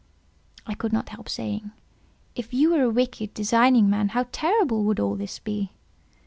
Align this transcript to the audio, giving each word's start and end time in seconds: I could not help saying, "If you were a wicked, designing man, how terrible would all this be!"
I 0.65 0.73
could 0.73 0.91
not 0.91 1.09
help 1.09 1.29
saying, 1.29 1.73
"If 2.33 2.55
you 2.55 2.71
were 2.71 2.81
a 2.81 2.89
wicked, 2.89 3.35
designing 3.35 3.87
man, 3.87 4.09
how 4.17 4.25
terrible 4.31 4.83
would 4.85 4.99
all 4.99 5.13
this 5.15 5.37
be!" 5.37 5.73